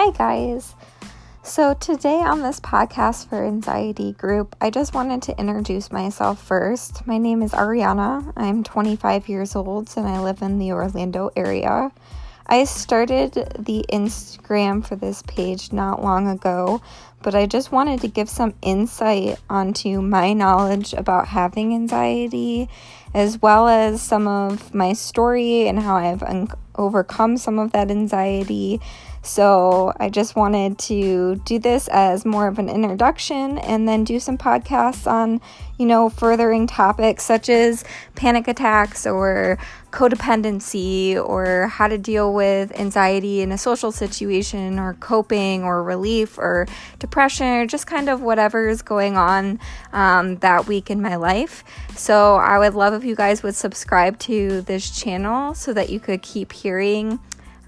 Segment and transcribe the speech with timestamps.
[0.00, 0.76] Hi, guys.
[1.42, 7.04] So, today on this podcast for Anxiety Group, I just wanted to introduce myself first.
[7.04, 8.32] My name is Ariana.
[8.36, 11.90] I'm 25 years old and I live in the Orlando area.
[12.46, 16.80] I started the Instagram for this page not long ago,
[17.20, 22.68] but I just wanted to give some insight onto my knowledge about having anxiety,
[23.12, 27.90] as well as some of my story and how I've un- overcome some of that
[27.90, 28.80] anxiety.
[29.22, 34.20] So I just wanted to do this as more of an introduction and then do
[34.20, 35.40] some podcasts on,
[35.76, 39.58] you know, furthering topics such as panic attacks or
[39.90, 46.38] codependency or how to deal with anxiety in a social situation or coping or relief
[46.38, 46.66] or
[46.98, 49.58] depression or just kind of whatever is going on
[49.92, 51.64] um, that week in my life.
[51.96, 56.00] So I would love if you guys would subscribe to this channel so that you
[56.00, 57.18] could keep hearing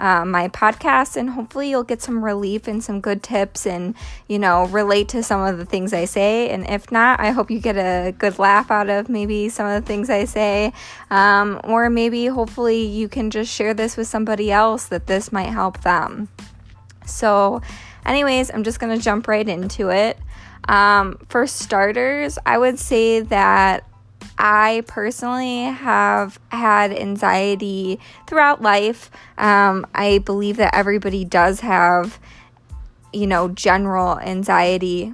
[0.00, 3.94] uh, my podcast and hopefully you'll get some relief and some good tips and
[4.28, 6.48] you know relate to some of the things i say.
[6.48, 9.82] And if not i hope you get a good laugh out of maybe some of
[9.82, 10.72] the things i say.
[11.10, 15.50] Um, or maybe hopefully you can just share this with somebody else that this might
[15.50, 16.28] help them.
[17.04, 17.60] So
[18.06, 20.18] anyways i'm just going to jump right into it.
[20.68, 23.89] Um, for starters i would say that
[24.42, 29.10] I personally have had anxiety throughout life.
[29.36, 32.18] Um, I believe that everybody does have,
[33.12, 35.12] you know, general anxiety.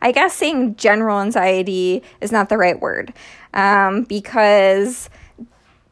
[0.00, 3.12] I guess saying general anxiety is not the right word
[3.52, 5.10] um, because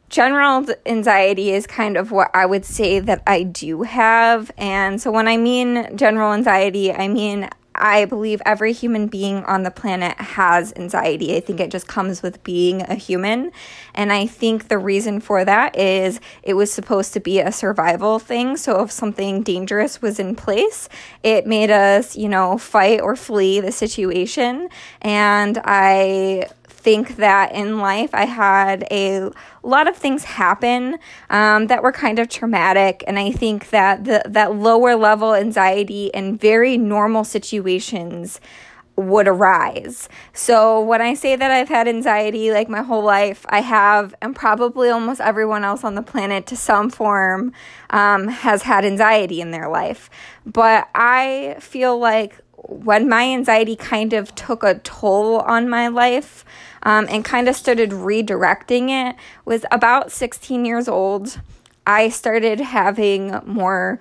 [0.09, 4.51] general anxiety is kind of what I would say that I do have.
[4.57, 9.63] And so when I mean general anxiety, I mean I believe every human being on
[9.63, 11.37] the planet has anxiety.
[11.37, 13.51] I think it just comes with being a human.
[13.95, 18.19] And I think the reason for that is it was supposed to be a survival
[18.19, 18.57] thing.
[18.57, 20.89] So if something dangerous was in place,
[21.23, 24.67] it made us, you know, fight or flee the situation.
[25.01, 29.29] And I think that in life I had a
[29.63, 30.97] lot of things happen
[31.29, 36.07] um, that were kind of traumatic, and I think that the that lower level anxiety
[36.13, 38.39] in very normal situations
[38.99, 40.09] would arise.
[40.33, 44.35] So when I say that I've had anxiety like my whole life, I have, and
[44.35, 47.53] probably almost everyone else on the planet to some form
[47.91, 50.09] um, has had anxiety in their life.
[50.45, 56.43] But I feel like when my anxiety kind of took a toll on my life,
[56.83, 61.39] um, and kind of started redirecting it was about 16 years old.
[61.85, 63.99] I started having more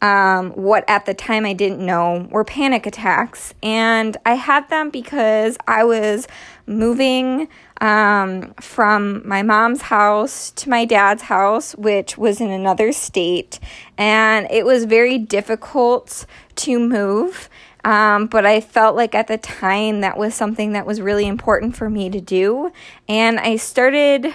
[0.00, 3.52] um, what at the time I didn't know were panic attacks.
[3.62, 6.28] And I had them because I was
[6.66, 7.48] moving
[7.80, 13.58] um, from my mom's house to my dad's house, which was in another state.
[13.96, 17.48] And it was very difficult to move.
[17.88, 21.74] Um, but I felt like at the time that was something that was really important
[21.74, 22.70] for me to do.
[23.08, 24.26] And I started,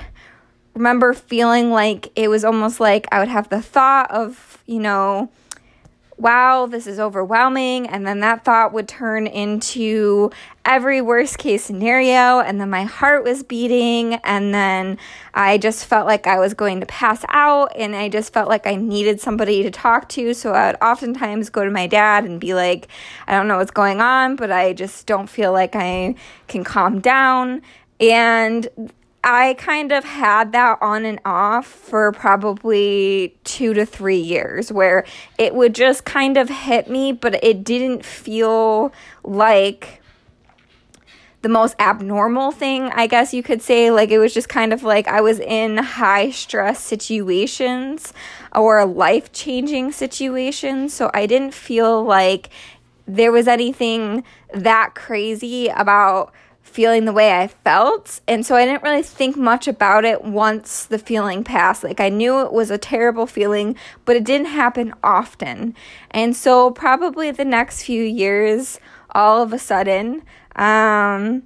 [0.74, 5.30] remember feeling like it was almost like I would have the thought of, you know,
[6.24, 7.86] wow, this is overwhelming.
[7.88, 10.32] And then that thought would turn into
[10.64, 12.40] every worst case scenario.
[12.40, 14.16] And then my heart was beating.
[14.24, 14.98] And then
[15.34, 17.74] I just felt like I was going to pass out.
[17.76, 20.34] And I just felt like I needed somebody to talk to.
[20.34, 22.88] So I would oftentimes go to my dad and be like,
[23.28, 26.16] I don't know what's going on, but I just don't feel like I
[26.48, 27.62] can calm down.
[28.00, 28.68] And
[29.24, 35.06] I kind of had that on and off for probably two to three years where
[35.38, 38.92] it would just kind of hit me, but it didn't feel
[39.24, 40.02] like
[41.42, 43.92] the most abnormal thing, I guess you could say.
[43.92, 48.14] Like it was just kind of like I was in high stress situations
[48.54, 50.94] or life changing situations.
[50.94, 52.50] So I didn't feel like
[53.06, 54.24] there was anything
[54.54, 56.34] that crazy about
[56.64, 58.20] feeling the way I felt.
[58.28, 61.84] And so I didn't really think much about it once the feeling passed.
[61.84, 63.76] Like I knew it was a terrible feeling,
[64.06, 65.76] but it didn't happen often.
[66.10, 68.80] And so probably the next few years,
[69.12, 70.24] all of a sudden,
[70.56, 71.44] um,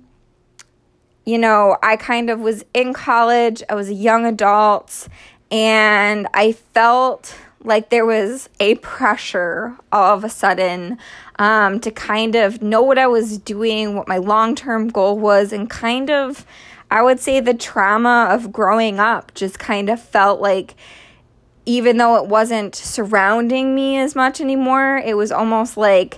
[1.26, 5.10] you know, I kind of was in college, I was a young adult,
[5.52, 10.98] and I felt like there was a pressure all of a sudden
[11.40, 15.52] um, to kind of know what I was doing, what my long term goal was,
[15.52, 16.46] and kind of,
[16.90, 20.76] I would say, the trauma of growing up just kind of felt like
[21.66, 26.18] even though it wasn't surrounding me as much anymore, it was almost like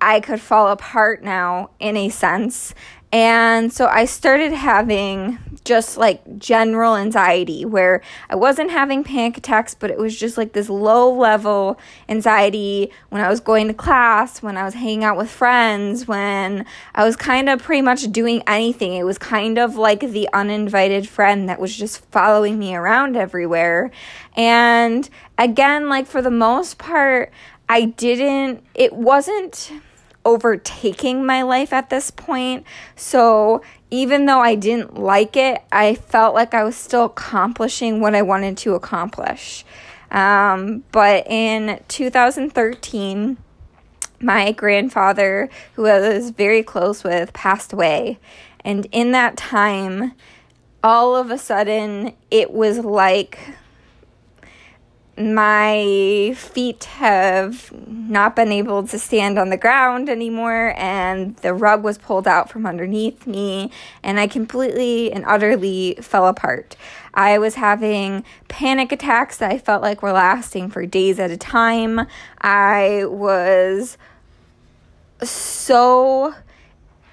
[0.00, 2.74] I could fall apart now in a sense.
[3.12, 9.74] And so I started having just like general anxiety where I wasn't having panic attacks,
[9.74, 11.78] but it was just like this low level
[12.08, 16.64] anxiety when I was going to class, when I was hanging out with friends, when
[16.94, 18.94] I was kind of pretty much doing anything.
[18.94, 23.90] It was kind of like the uninvited friend that was just following me around everywhere.
[24.36, 27.32] And again, like for the most part,
[27.68, 29.72] I didn't, it wasn't
[30.24, 32.64] overtaking my life at this point.
[32.96, 38.14] So even though I didn't like it, I felt like I was still accomplishing what
[38.14, 39.64] I wanted to accomplish.
[40.10, 43.36] Um, but in 2013,
[44.20, 48.18] my grandfather, who I was very close with, passed away.
[48.64, 50.12] And in that time,
[50.82, 53.38] all of a sudden, it was like
[55.20, 61.82] my feet have not been able to stand on the ground anymore, and the rug
[61.82, 63.70] was pulled out from underneath me,
[64.02, 66.76] and I completely and utterly fell apart.
[67.12, 71.36] I was having panic attacks that I felt like were lasting for days at a
[71.36, 72.06] time.
[72.40, 73.98] I was
[75.22, 76.34] so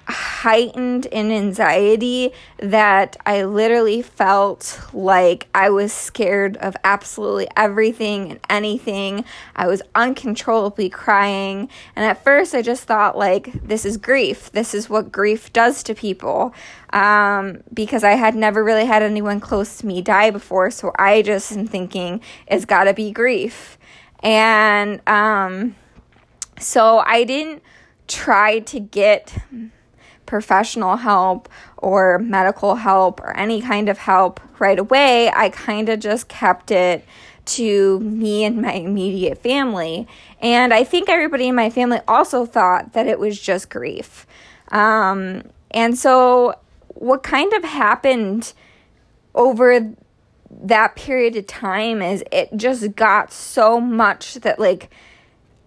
[0.08, 8.40] heightened in anxiety that I literally felt like I was scared of absolutely everything and
[8.48, 9.24] anything.
[9.54, 11.68] I was uncontrollably crying.
[11.94, 14.50] And at first, I just thought, like, this is grief.
[14.52, 16.54] This is what grief does to people.
[16.90, 20.70] Um, because I had never really had anyone close to me die before.
[20.70, 23.76] So I just am thinking, it's gotta be grief.
[24.20, 25.76] And um,
[26.58, 27.62] so I didn't
[28.06, 29.36] try to get
[30.28, 31.48] professional help
[31.78, 35.30] or medical help or any kind of help right away.
[35.30, 37.04] I kind of just kept it
[37.46, 40.06] to me and my immediate family.
[40.40, 44.26] And I think everybody in my family also thought that it was just grief.
[44.70, 46.54] Um, and so,
[46.88, 48.52] what kind of happened
[49.34, 49.94] over
[50.50, 54.90] that period of time is it just got so much that, like,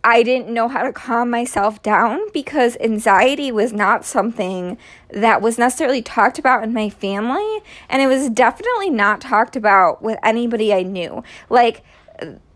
[0.03, 4.77] I didn't know how to calm myself down because anxiety was not something
[5.09, 7.61] that was necessarily talked about in my family.
[7.87, 11.23] And it was definitely not talked about with anybody I knew.
[11.49, 11.83] Like,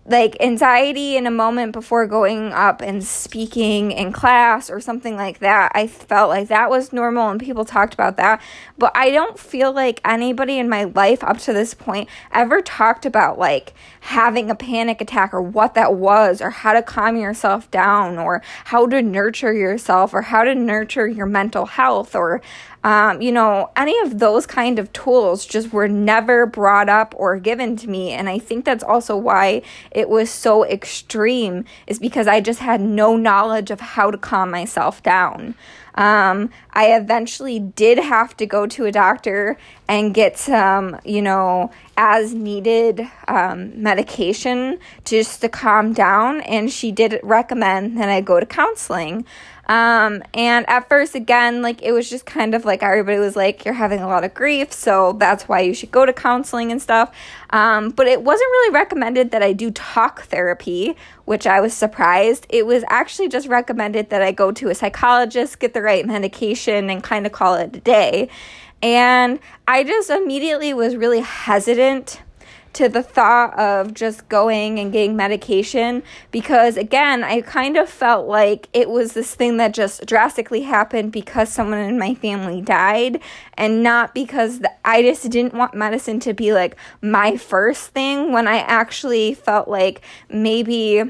[0.08, 5.40] like anxiety in a moment before going up and speaking in class or something like
[5.40, 5.72] that.
[5.74, 8.40] I felt like that was normal and people talked about that.
[8.78, 13.08] But I don't feel like anybody in my life up to this point ever talked
[13.08, 17.72] about like having a panic attack or what that was or how to calm yourself
[17.72, 22.42] down or how to nurture yourself or how to nurture your mental health or
[22.86, 27.40] um, you know, any of those kind of tools just were never brought up or
[27.40, 28.12] given to me.
[28.12, 32.82] And I think that's also why it was so extreme, is because I just had
[32.82, 35.56] no knowledge of how to calm myself down.
[35.96, 39.58] Um, I eventually did have to go to a doctor
[39.88, 46.42] and get some, you know, as needed um, medication just to calm down.
[46.42, 49.26] And she did recommend that I go to counseling.
[49.68, 53.66] Um, and at first, again, like it was just kind of like everybody was like,
[53.66, 56.82] you're having a lot of grief, so that's why you should go to counseling and
[56.82, 57.14] stuff.
[57.50, 60.96] Um, but it wasn't really recommended that I do talk therapy,
[61.26, 62.46] which I was surprised.
[62.50, 66.90] It was actually just recommended that I go to a psychologist, get the right medication,
[66.90, 68.30] and kind of call it a day.
[68.82, 72.22] And I just immediately was really hesitant
[72.76, 78.28] to the thought of just going and getting medication because again I kind of felt
[78.28, 83.22] like it was this thing that just drastically happened because someone in my family died
[83.56, 88.32] and not because the, I just didn't want medicine to be like my first thing
[88.32, 91.04] when I actually felt like maybe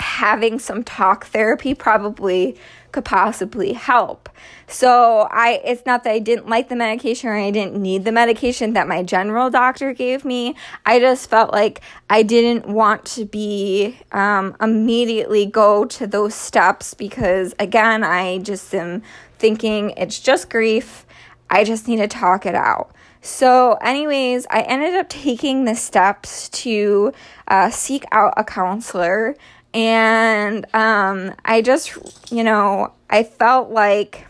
[0.00, 2.56] having some talk therapy probably
[2.92, 4.28] could possibly help.
[4.74, 8.10] So I it's not that I didn't like the medication or I didn't need the
[8.10, 10.56] medication that my general doctor gave me.
[10.84, 16.92] I just felt like I didn't want to be um, immediately go to those steps
[16.92, 19.04] because again I just am
[19.38, 21.06] thinking it's just grief.
[21.48, 22.90] I just need to talk it out.
[23.20, 27.12] So, anyways, I ended up taking the steps to
[27.46, 29.36] uh, seek out a counselor
[29.72, 34.26] and um, I just, you know, I felt like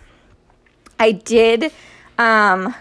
[0.98, 1.72] I did.
[2.18, 2.74] Um,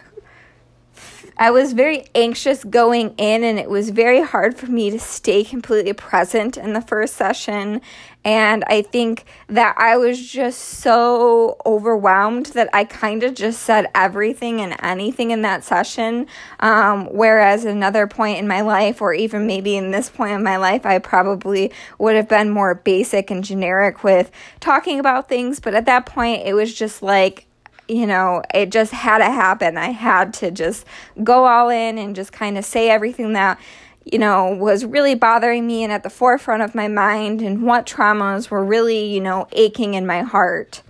[1.35, 5.43] I was very anxious going in, and it was very hard for me to stay
[5.43, 7.81] completely present in the first session.
[8.23, 13.89] And I think that I was just so overwhelmed that I kind of just said
[13.95, 16.27] everything and anything in that session.
[16.59, 20.57] Um, whereas another point in my life, or even maybe in this point in my
[20.57, 24.29] life, I probably would have been more basic and generic with
[24.59, 25.59] talking about things.
[25.59, 27.47] But at that point, it was just like,
[27.87, 29.77] you know, it just had to happen.
[29.77, 30.85] I had to just
[31.23, 33.59] go all in and just kind of say everything that,
[34.05, 37.85] you know, was really bothering me and at the forefront of my mind and what
[37.85, 40.81] traumas were really, you know, aching in my heart.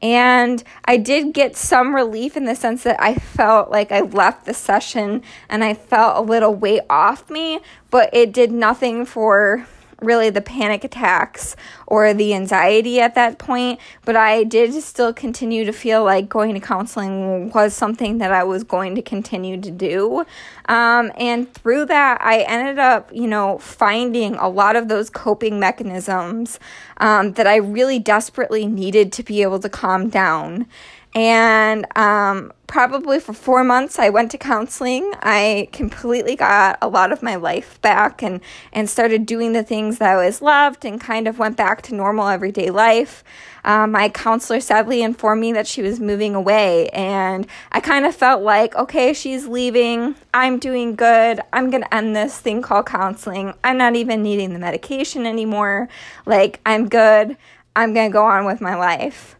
[0.00, 4.46] And I did get some relief in the sense that I felt like I left
[4.46, 7.58] the session and I felt a little weight off me,
[7.90, 9.66] but it did nothing for
[10.00, 15.64] really the panic attacks or the anxiety at that point, but I did still continue
[15.64, 19.70] to feel like going to counseling was something that I was going to continue to
[19.70, 20.24] do.
[20.66, 25.58] Um, and through that, I ended up, you know, finding a lot of those coping
[25.58, 26.60] mechanisms
[26.98, 30.66] um, that I really desperately needed to be able to calm down.
[31.14, 35.10] And um, probably for four months, I went to counseling.
[35.22, 38.40] I completely got a lot of my life back and,
[38.72, 41.94] and started doing the things that I always loved and kind of went back to
[41.94, 43.24] normal everyday life.
[43.64, 48.14] Um, my counselor sadly informed me that she was moving away, and I kind of
[48.14, 50.14] felt like, okay, she's leaving.
[50.32, 51.40] I'm doing good.
[51.52, 53.54] I'm going to end this thing called counseling.
[53.64, 55.88] I'm not even needing the medication anymore.
[56.24, 57.36] Like, I'm good.
[57.74, 59.37] I'm going to go on with my life.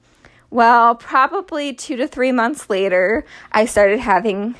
[0.50, 4.54] Well, probably two to three months later, I started having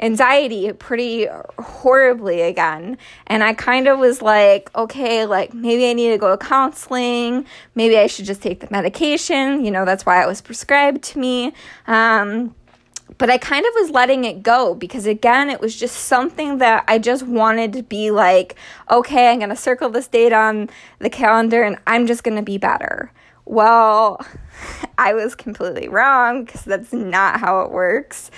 [0.00, 1.26] anxiety pretty
[1.58, 2.98] horribly again.
[3.26, 7.46] And I kind of was like, okay, like maybe I need to go to counseling.
[7.74, 9.64] Maybe I should just take the medication.
[9.64, 11.52] You know, that's why it was prescribed to me.
[11.86, 12.54] Um,
[13.18, 16.84] but I kind of was letting it go because, again, it was just something that
[16.88, 18.56] I just wanted to be like,
[18.90, 22.42] okay, I'm going to circle this date on the calendar and I'm just going to
[22.42, 23.12] be better.
[23.44, 24.20] Well,
[24.98, 28.30] I was completely wrong because that's not how it works.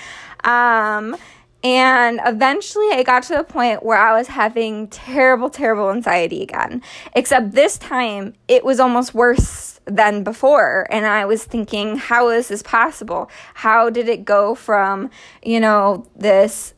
[0.45, 1.17] Um,
[1.65, 6.83] and eventually I got to the point where I was having terrible, terrible anxiety again.
[7.15, 10.87] Except this time it was almost worse than before.
[10.91, 13.31] And I was thinking, how is this possible?
[13.55, 15.11] How did it go from,
[15.43, 16.75] you know, this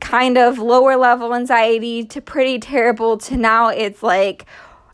[0.00, 4.44] kind of lower level anxiety to pretty terrible to now it's like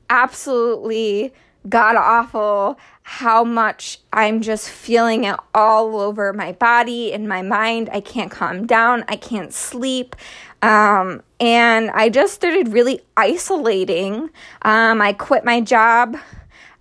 [0.08, 1.32] absolutely
[1.68, 7.90] god awful how much I'm just feeling it all over my body and my mind.
[7.92, 9.04] I can't calm down.
[9.08, 10.14] I can't sleep.
[10.62, 14.30] Um, and I just started really isolating.
[14.62, 16.16] Um, I quit my job.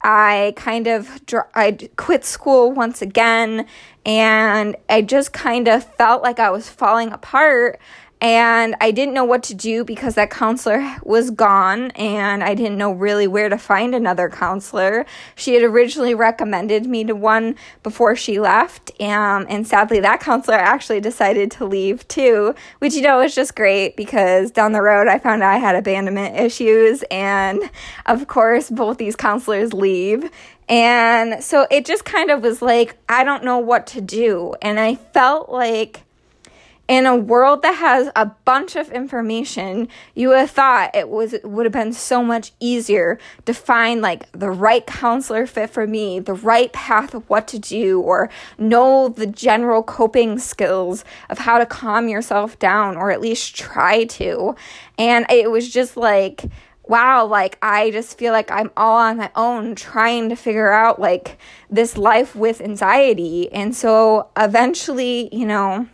[0.01, 1.19] I kind of
[1.55, 3.65] I quit school once again
[4.05, 7.79] and I just kind of felt like I was falling apart
[8.21, 12.77] and I didn't know what to do because that counselor was gone and I didn't
[12.77, 15.05] know really where to find another counselor.
[15.35, 20.57] She had originally recommended me to one before she left, um, and sadly, that counselor
[20.57, 25.07] actually decided to leave too, which you know was just great because down the road
[25.07, 27.69] I found out I had abandonment issues, and
[28.05, 30.29] of course, both these counselors leave.
[30.67, 34.53] And so it just kind of was like, I don't know what to do.
[34.61, 36.03] And I felt like
[36.89, 41.35] in a world that has a bunch of information, you would have thought it was
[41.43, 46.19] would have been so much easier to find like the right counselor fit for me,
[46.19, 48.27] the right path of what to do, or
[48.57, 54.05] know the general coping skills of how to calm yourself down, or at least try
[54.05, 54.55] to.
[54.97, 56.45] And it was just like
[56.87, 60.99] wow, like I just feel like I'm all on my own trying to figure out
[60.99, 61.37] like
[61.69, 63.53] this life with anxiety.
[63.53, 65.87] And so eventually, you know,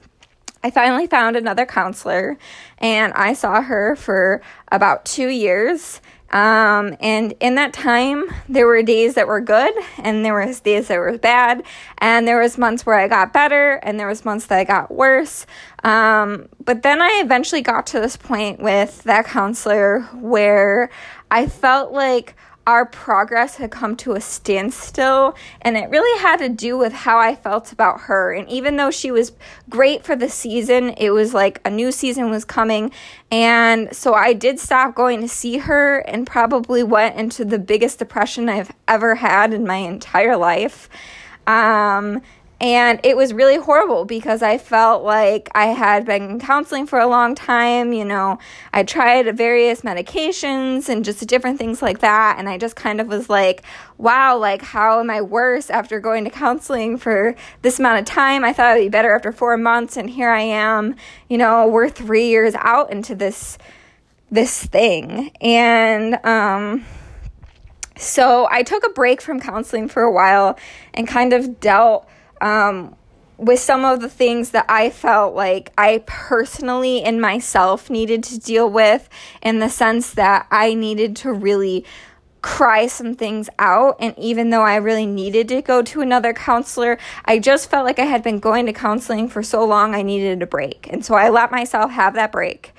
[0.66, 2.40] I finally found another counselor
[2.80, 4.42] and I saw her for
[4.72, 6.02] about two years.
[6.32, 10.88] Um, and in that time, there were days that were good and there was days
[10.88, 11.62] that were bad.
[12.00, 14.90] And there was months where I got better and there was months that I got
[14.90, 15.46] worse.
[15.84, 20.90] Um, but then I eventually got to this point with that counselor where
[21.30, 22.36] I felt like
[22.68, 27.20] our progress had come to a standstill, and it really had to do with how
[27.20, 28.34] I felt about her.
[28.34, 29.34] And even though she was
[29.70, 32.92] great for the season, it was like a new season was coming.
[33.32, 38.00] And so I did stop going to see her and probably went into the biggest
[38.00, 40.90] depression I've ever had in my entire life.
[41.46, 42.22] Um,
[42.62, 47.08] and it was really horrible because I felt like I had been counseling for a
[47.08, 47.92] long time.
[47.92, 48.40] You know,
[48.72, 52.38] I tried various medications and just different things like that.
[52.40, 53.64] And I just kind of was like,
[53.98, 58.46] wow, like, how am I worse after going to counseling for this amount of time?
[58.46, 59.98] I thought I'd be better after four months.
[59.98, 60.96] And here I am,
[61.30, 63.58] you know, we're three years out into this,
[64.32, 65.32] this thing.
[65.42, 66.86] And, um,
[67.98, 70.58] so I took a break from counseling for a while
[70.94, 72.10] and kind of dealt
[72.42, 72.96] um,
[73.38, 78.40] with some of the things that I felt like I personally in myself needed to
[78.40, 79.10] deal with,
[79.42, 81.86] in the sense that I needed to really
[82.42, 83.98] cry some things out.
[84.00, 87.98] And even though I really needed to go to another counselor, I just felt like
[87.98, 90.88] I had been going to counseling for so long, I needed a break.
[90.92, 92.72] And so I let myself have that break.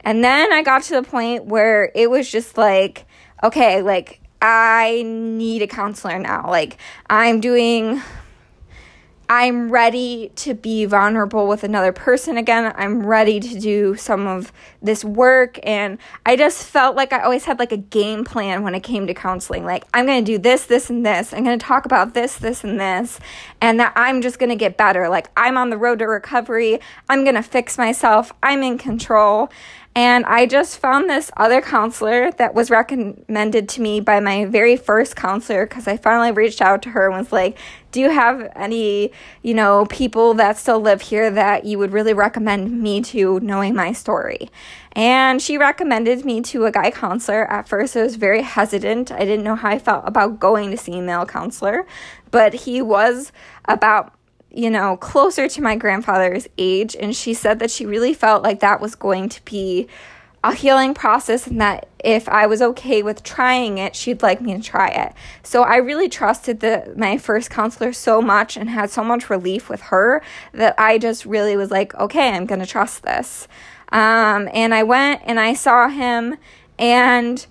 [0.00, 3.06] And then I got to the point where it was just like,
[3.44, 6.50] okay, like I need a counselor now.
[6.50, 6.76] Like
[7.08, 8.02] I'm doing
[9.28, 12.72] I'm ready to be vulnerable with another person again.
[12.76, 14.52] I'm ready to do some of
[14.82, 15.58] this work.
[15.62, 19.06] And I just felt like I always had like a game plan when it came
[19.06, 19.64] to counseling.
[19.64, 21.32] Like, I'm going to do this, this, and this.
[21.32, 23.20] I'm going to talk about this, this, and this.
[23.60, 25.08] And that I'm just going to get better.
[25.08, 26.80] Like, I'm on the road to recovery.
[27.08, 28.32] I'm going to fix myself.
[28.42, 29.50] I'm in control.
[29.94, 34.74] And I just found this other counselor that was recommended to me by my very
[34.74, 37.58] first counselor because I finally reached out to her and was like,
[37.90, 42.14] Do you have any, you know, people that still live here that you would really
[42.14, 44.48] recommend me to knowing my story?
[44.92, 47.44] And she recommended me to a guy counselor.
[47.50, 49.12] At first, I was very hesitant.
[49.12, 51.86] I didn't know how I felt about going to see a male counselor,
[52.30, 53.30] but he was
[53.66, 54.14] about
[54.54, 56.94] you know, closer to my grandfather's age.
[56.98, 59.88] And she said that she really felt like that was going to be
[60.44, 64.56] a healing process and that if I was okay with trying it, she'd like me
[64.56, 65.14] to try it.
[65.44, 69.68] So I really trusted the my first counselor so much and had so much relief
[69.68, 70.20] with her
[70.52, 73.46] that I just really was like, okay, I'm gonna trust this.
[73.92, 76.36] Um, and I went and I saw him
[76.76, 77.46] and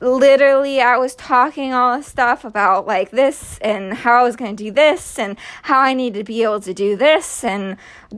[0.00, 4.54] literally I was talking all this stuff about like this and how I was going
[4.56, 7.76] to do this and how I need to be able to do this and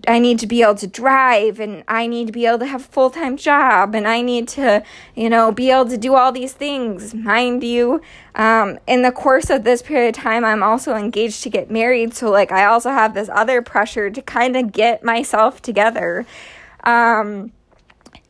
[0.09, 2.83] I need to be able to drive and I need to be able to have
[2.83, 4.83] a full-time job and I need to,
[5.14, 7.14] you know, be able to do all these things.
[7.14, 8.00] Mind you,
[8.35, 12.14] um, in the course of this period of time, I'm also engaged to get married.
[12.14, 16.26] So like I also have this other pressure to kind of get myself together.
[16.85, 17.52] Um,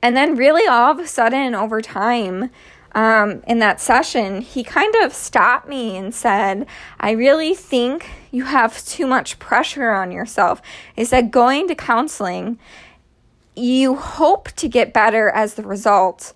[0.02, 2.50] and then really all of a sudden over time,
[2.96, 6.66] um, in that session, he kind of stopped me and said,
[6.98, 10.62] I really think you have too much pressure on yourself.
[10.96, 12.58] He said, going to counseling,
[13.54, 16.32] you hope to get better as the result,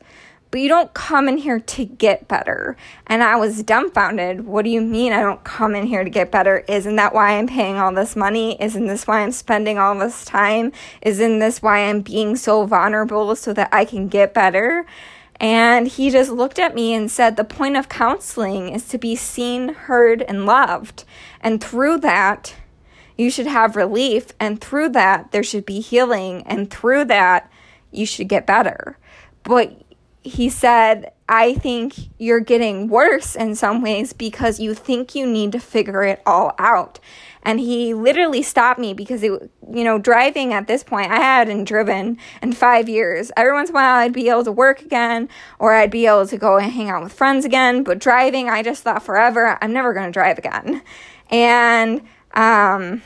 [0.50, 2.76] but you don't come in here to get better.
[3.06, 4.44] And I was dumbfounded.
[4.44, 6.62] What do you mean I don't come in here to get better?
[6.68, 8.60] Isn't that why I'm paying all this money?
[8.60, 10.72] Isn't this why I'm spending all this time?
[11.00, 14.84] Isn't this why I'm being so vulnerable so that I can get better?
[15.40, 19.16] And he just looked at me and said, The point of counseling is to be
[19.16, 21.04] seen, heard, and loved.
[21.40, 22.54] And through that,
[23.16, 24.28] you should have relief.
[24.38, 26.42] And through that, there should be healing.
[26.46, 27.50] And through that,
[27.90, 28.98] you should get better.
[29.42, 29.82] But
[30.22, 35.52] he said, I think you're getting worse in some ways because you think you need
[35.52, 37.00] to figure it all out
[37.42, 41.64] and he literally stopped me because it you know driving at this point i hadn't
[41.64, 43.30] driven in five years.
[43.36, 46.26] Every once in a while i'd be able to work again or i'd be able
[46.26, 47.82] to go and hang out with friends again.
[47.82, 50.82] But driving i just thought forever i'm never going to drive again.
[51.30, 52.02] And
[52.34, 53.02] um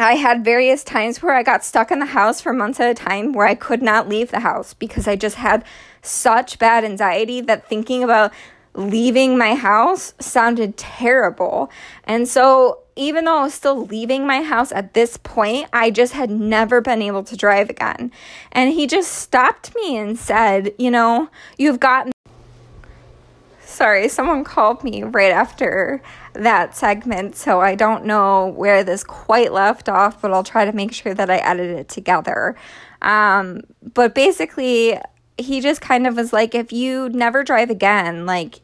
[0.00, 2.94] I had various times where I got stuck in the house for months at a
[2.94, 5.64] time where I could not leave the house because I just had
[6.02, 8.32] such bad anxiety that thinking about
[8.78, 11.70] leaving my house sounded terrible.
[12.04, 16.12] And so even though I was still leaving my house at this point, I just
[16.12, 18.12] had never been able to drive again.
[18.52, 22.12] And he just stopped me and said, You know, you've gotten.
[23.60, 26.02] Sorry, someone called me right after
[26.34, 30.72] that segment, so I don't know where this quite left off, but I'll try to
[30.72, 32.56] make sure that I edit it together.
[33.02, 33.62] Um,
[33.94, 34.98] but basically,
[35.36, 38.60] he just kind of was like, if you never drive again, like,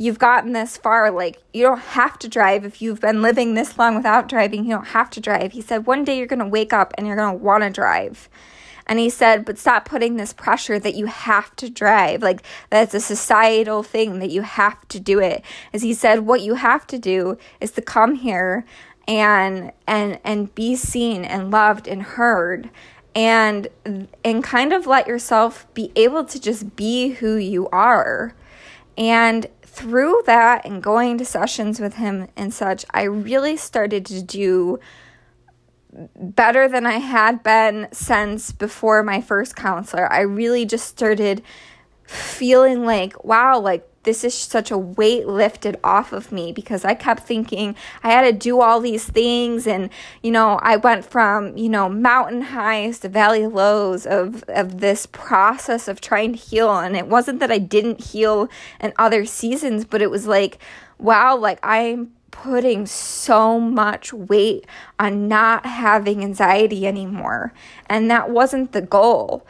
[0.00, 1.10] you've gotten this far.
[1.10, 2.64] Like, you don't have to drive.
[2.64, 5.52] If you've been living this long without driving, you don't have to drive.
[5.52, 7.70] He said, one day you're going to wake up and you're going to want to
[7.70, 8.30] drive.
[8.86, 12.22] And he said, but stop putting this pressure that you have to drive.
[12.22, 15.44] Like, that's a societal thing that you have to do it.
[15.74, 18.64] As he said, what you have to do is to come here
[19.06, 22.70] and and and be seen and loved and heard
[23.14, 23.68] and
[24.24, 28.34] and kind of let yourself be able to just be who you are
[28.96, 34.22] and through that and going to sessions with him and such, I really started to
[34.22, 34.78] do
[36.16, 40.10] better than I had been since before my first counselor.
[40.12, 41.42] I really just started
[42.04, 46.94] feeling like, wow, like this is such a weight lifted off of me because I
[46.94, 49.90] kept thinking I had to do all these things and
[50.22, 55.06] you know I went from you know mountain highs to valley lows of of this
[55.06, 56.78] process of trying to heal.
[56.78, 58.48] And it wasn't that I didn't heal
[58.80, 60.58] in other seasons but it was like
[60.98, 64.66] wow like I'm putting so much weight
[64.98, 67.52] on not having anxiety anymore.
[67.86, 69.46] And that wasn't the goal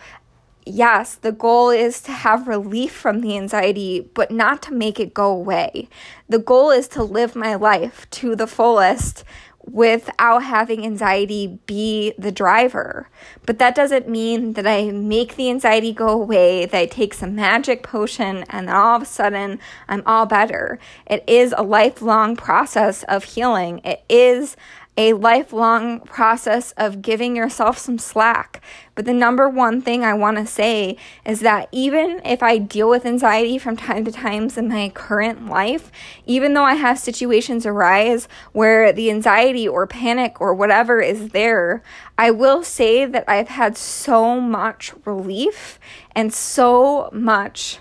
[0.64, 5.14] yes, the goal is to have relief from the anxiety, but not to make it
[5.14, 5.88] go away.
[6.28, 9.24] The goal is to live my life to the fullest
[9.64, 13.08] without having anxiety be the driver.
[13.46, 17.34] But that doesn't mean that I make the anxiety go away, that I take some
[17.34, 20.78] magic potion, and then all of a sudden I'm all better.
[21.06, 23.80] It is a lifelong process of healing.
[23.84, 24.56] It is
[25.00, 28.62] a lifelong process of giving yourself some slack.
[28.94, 32.90] But the number one thing I want to say is that even if I deal
[32.90, 35.90] with anxiety from time to times in my current life,
[36.26, 41.82] even though I have situations arise where the anxiety or panic or whatever is there,
[42.18, 45.80] I will say that I've had so much relief
[46.14, 47.78] and so much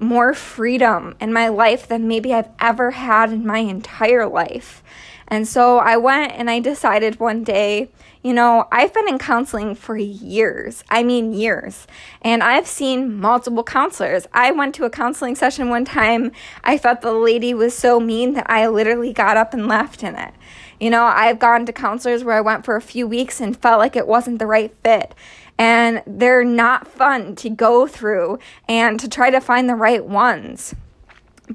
[0.00, 4.82] more freedom in my life than maybe I've ever had in my entire life.
[5.30, 7.88] And so I went and I decided one day,
[8.22, 10.82] you know, I've been in counseling for years.
[10.90, 11.86] I mean, years.
[12.20, 14.26] And I've seen multiple counselors.
[14.34, 16.32] I went to a counseling session one time.
[16.64, 20.16] I thought the lady was so mean that I literally got up and left in
[20.16, 20.34] it.
[20.80, 23.78] You know, I've gone to counselors where I went for a few weeks and felt
[23.78, 25.14] like it wasn't the right fit.
[25.56, 30.74] And they're not fun to go through and to try to find the right ones.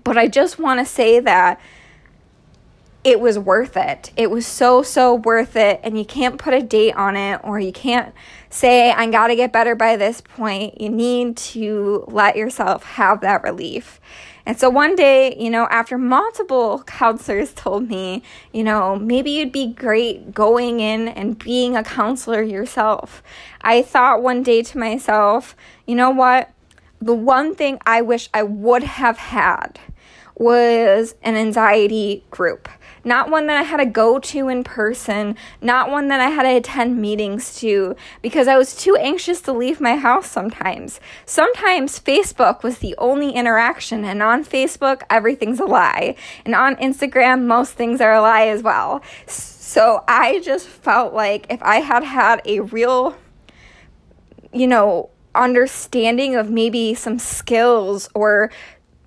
[0.03, 1.59] But I just want to say that
[3.05, 4.11] it was worth it.
[4.17, 5.79] It was so, so worth it.
[5.83, 8.13] And you can't put a date on it or you can't
[8.49, 10.81] say, I gotta get better by this point.
[10.81, 14.01] You need to let yourself have that relief.
[14.47, 19.51] And so one day, you know, after multiple counselors told me, you know, maybe you'd
[19.51, 23.21] be great going in and being a counselor yourself,
[23.61, 26.51] I thought one day to myself, you know what?
[26.99, 29.79] The one thing I wish I would have had
[30.35, 32.67] was an anxiety group
[33.05, 36.43] not one that I had to go to in person, not one that I had
[36.43, 40.99] to attend meetings to, because I was too anxious to leave my house sometimes.
[41.25, 46.15] Sometimes Facebook was the only interaction, and on Facebook, everything's a lie.
[46.43, 49.01] And on Instagram, most things are a lie as well.
[49.27, 53.15] So I just felt like if I had had a real,
[54.51, 58.49] you know, understanding of maybe some skills or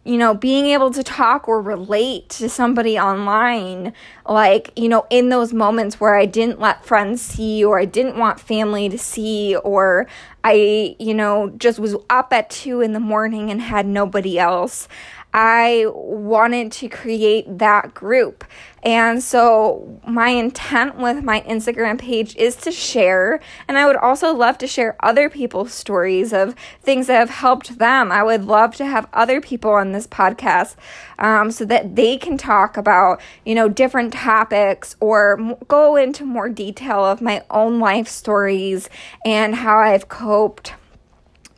[0.09, 3.93] you know, being able to talk or relate to somebody online,
[4.27, 8.17] like, you know, in those moments where I didn't let friends see or I didn't
[8.17, 10.07] want family to see or
[10.43, 14.89] I, you know, just was up at two in the morning and had nobody else.
[15.35, 18.45] I wanted to create that group.
[18.83, 23.41] And so, my intent with my Instagram page is to share.
[23.67, 27.79] And I would also love to share other people's stories of things that have helped
[27.79, 28.11] them.
[28.11, 30.77] I would love to have other people on this podcast
[31.19, 36.49] um, so that they can talk about, you know, different topics or go into more
[36.49, 38.89] detail of my own life stories
[39.27, 40.75] and how I've coped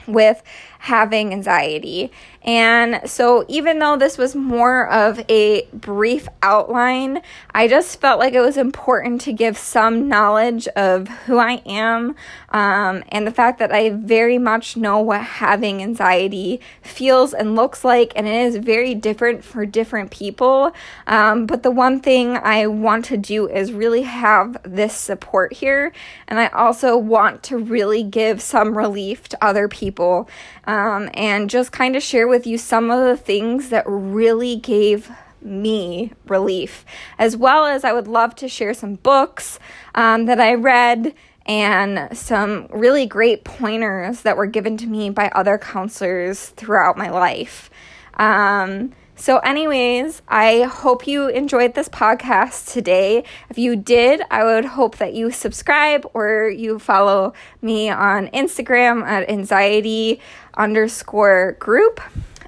[0.06, 0.42] with
[0.80, 2.10] having anxiety.
[2.42, 8.32] And so, even though this was more of a brief outline, I just felt like
[8.32, 12.16] it was important to give some knowledge of who I am
[12.48, 17.84] um, and the fact that I very much know what having anxiety feels and looks
[17.84, 20.72] like, and it is very different for different people.
[21.06, 25.92] Um, but the one thing I want to do is really have this support here,
[26.26, 30.26] and I also want to really give some relief to other people
[30.70, 35.10] um, and just kind of share with you some of the things that really gave
[35.42, 36.84] me relief,
[37.18, 39.58] as well as I would love to share some books
[39.96, 41.12] um, that I read
[41.44, 47.10] and some really great pointers that were given to me by other counselors throughout my
[47.10, 47.68] life.
[48.14, 53.22] Um, so, anyways, I hope you enjoyed this podcast today.
[53.50, 59.02] If you did, I would hope that you subscribe or you follow me on Instagram
[59.02, 60.22] at anxiety
[60.54, 62.00] underscore group.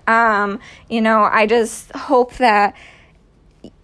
[0.06, 2.74] Um, you know, I just hope that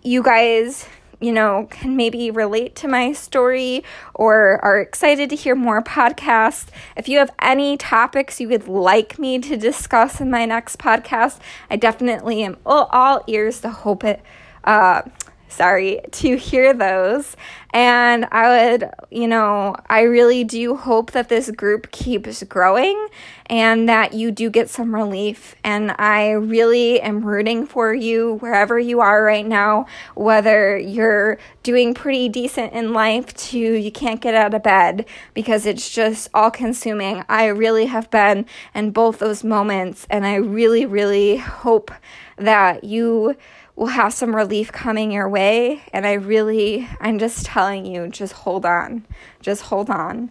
[0.02, 0.86] you guys
[1.20, 3.82] you know, can maybe relate to my story
[4.14, 6.66] or are excited to hear more podcasts.
[6.96, 11.40] If you have any topics you would like me to discuss in my next podcast,
[11.68, 14.22] I definitely am all, ears to hope it.
[14.62, 15.02] Uh,
[15.48, 17.36] sorry, to hear those.
[17.70, 23.08] And I would, you know, I really do hope that this group keeps growing
[23.46, 25.54] and that you do get some relief.
[25.64, 31.92] And I really am rooting for you wherever you are right now, whether you're doing
[31.92, 36.50] pretty decent in life to you can't get out of bed because it's just all
[36.50, 37.22] consuming.
[37.28, 40.06] I really have been in both those moments.
[40.08, 41.90] And I really, really hope
[42.36, 43.36] that you
[43.78, 45.82] will have some relief coming your way.
[45.92, 49.06] And I really, I'm just telling you, just hold on.
[49.40, 50.30] Just hold on.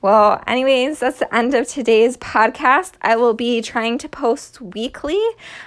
[0.00, 2.92] Well, anyways, that's the end of today's podcast.
[3.02, 5.20] I will be trying to post weekly.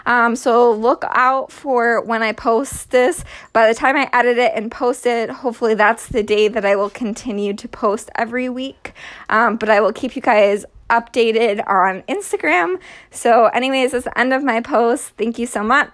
[0.05, 3.23] Um, so look out for when I post this.
[3.53, 6.75] By the time I edit it and post it, hopefully that's the day that I
[6.75, 8.93] will continue to post every week.
[9.29, 12.79] Um, but I will keep you guys updated on Instagram.
[13.11, 15.13] So, anyways, that's the end of my post.
[15.17, 15.87] Thank you so much.